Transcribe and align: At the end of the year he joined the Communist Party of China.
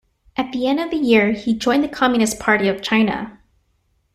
At 0.35 0.51
the 0.51 0.65
end 0.65 0.79
of 0.79 0.89
the 0.89 0.97
year 0.97 1.33
he 1.33 1.53
joined 1.53 1.83
the 1.83 1.87
Communist 1.87 2.39
Party 2.39 2.67
of 2.67 2.81
China. 2.81 3.37